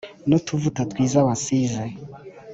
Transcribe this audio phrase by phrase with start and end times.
[0.27, 1.83] n’utuvuta twiza wansize